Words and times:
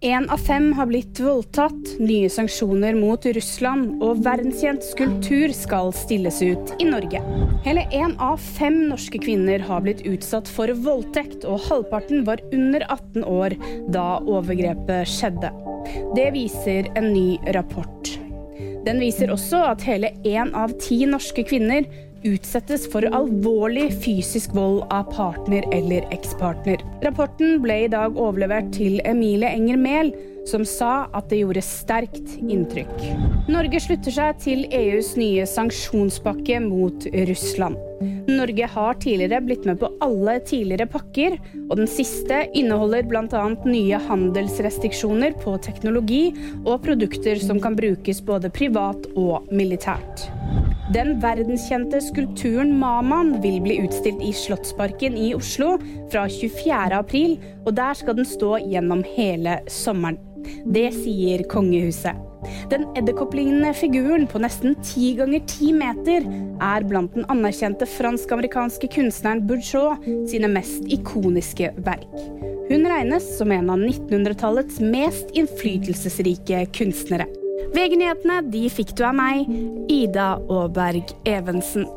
Én 0.00 0.28
av 0.30 0.38
fem 0.38 0.68
har 0.78 0.86
blitt 0.86 1.18
voldtatt, 1.18 1.96
nye 1.98 2.28
sanksjoner 2.30 2.94
mot 2.94 3.24
Russland 3.34 3.98
og 3.98 4.20
verdenskjent 4.22 4.84
skulptur 4.86 5.50
skal 5.50 5.90
stilles 5.90 6.38
ut 6.38 6.70
i 6.78 6.86
Norge. 6.86 7.18
Hele 7.64 7.82
én 7.90 8.14
av 8.22 8.38
fem 8.38 8.76
norske 8.92 9.18
kvinner 9.18 9.58
har 9.66 9.82
blitt 9.82 10.04
utsatt 10.06 10.46
for 10.46 10.70
voldtekt, 10.86 11.42
og 11.42 11.66
halvparten 11.66 12.22
var 12.28 12.38
under 12.52 12.86
18 12.86 13.26
år 13.26 13.58
da 13.90 14.06
overgrepet 14.22 15.10
skjedde. 15.10 15.50
Det 16.14 16.30
viser 16.36 16.92
en 16.94 17.10
ny 17.10 17.42
rapport. 17.58 18.14
Den 18.86 19.02
viser 19.02 19.34
også 19.34 19.64
at 19.72 19.82
hele 19.82 20.14
én 20.22 20.54
av 20.54 20.78
ti 20.78 21.02
norske 21.10 21.42
kvinner 21.50 21.90
utsettes 22.26 22.86
for 22.92 23.06
alvorlig 23.14 23.90
fysisk 24.02 24.54
vold 24.56 24.84
av 24.94 25.10
partner 25.14 25.66
eller 25.74 26.06
ekspartner. 26.14 26.82
Rapporten 27.04 27.58
ble 27.62 27.84
i 27.84 27.92
dag 27.92 28.18
overlevert 28.18 28.72
til 28.76 28.98
Emilie 29.08 29.50
Enger 29.54 29.78
Mehl, 29.80 30.12
som 30.48 30.64
sa 30.64 31.08
at 31.16 31.28
det 31.30 31.42
gjorde 31.42 31.62
sterkt 31.64 32.36
inntrykk. 32.40 32.94
Norge 33.52 33.80
slutter 33.84 34.14
seg 34.14 34.40
til 34.42 34.64
EUs 34.74 35.12
nye 35.20 35.44
sanksjonspakke 35.48 36.60
mot 36.64 37.04
Russland. 37.28 37.76
Norge 38.28 38.68
har 38.70 38.98
tidligere 39.02 39.40
blitt 39.44 39.64
med 39.66 39.80
på 39.80 39.90
alle 40.04 40.38
tidligere 40.46 40.88
pakker, 40.90 41.38
og 41.68 41.76
den 41.80 41.90
siste 41.90 42.44
inneholder 42.56 43.08
bl.a. 43.08 43.44
nye 43.66 44.00
handelsrestriksjoner 44.08 45.36
på 45.42 45.56
teknologi 45.64 46.28
og 46.64 46.84
produkter 46.86 47.40
som 47.42 47.60
kan 47.62 47.76
brukes 47.78 48.22
både 48.24 48.52
privat 48.54 49.08
og 49.16 49.48
militært. 49.52 50.28
Den 50.88 51.18
verdenskjente 51.20 51.98
skulpturen 52.00 52.70
Maman 52.80 53.34
vil 53.42 53.58
bli 53.60 53.74
utstilt 53.82 54.22
i 54.24 54.30
Slottsparken 54.32 55.18
i 55.20 55.34
Oslo 55.36 55.74
fra 56.08 56.22
24.4, 56.32 57.34
og 57.66 57.74
der 57.76 57.98
skal 57.98 58.16
den 58.16 58.28
stå 58.28 58.54
gjennom 58.62 59.02
hele 59.04 59.58
sommeren. 59.68 60.16
Det 60.64 60.86
sier 60.96 61.42
kongehuset. 61.52 62.16
Den 62.72 62.86
edderkopplignende 62.96 63.74
figuren 63.76 64.24
på 64.30 64.40
nesten 64.40 64.78
ti 64.80 65.10
ganger 65.18 65.44
ti 65.50 65.74
meter 65.76 66.24
er 66.64 66.86
blant 66.88 67.12
den 67.18 67.26
anerkjente 67.28 67.84
fransk-amerikanske 67.98 68.88
kunstneren 68.94 69.44
Bourgeois 69.50 70.00
sine 70.30 70.48
mest 70.54 70.88
ikoniske 70.88 71.74
verk. 71.84 72.08
Hun 72.70 72.88
regnes 72.88 73.28
som 73.36 73.52
en 73.52 73.68
av 73.74 73.84
1900-tallets 73.84 74.80
mest 74.80 75.36
innflytelsesrike 75.36 76.64
kunstnere. 76.78 77.28
VG-nyhetene 77.74 78.40
fikk 78.72 78.94
du 78.98 79.04
av 79.08 79.16
meg, 79.18 79.48
Ida 79.90 80.36
Aaberg 80.48 81.14
Evensen. 81.28 81.88